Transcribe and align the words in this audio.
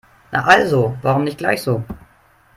Na 0.31 0.41
also, 0.45 0.97
warum 1.03 1.25
nicht 1.25 1.37
gleich 1.37 1.61
so? 1.61 1.83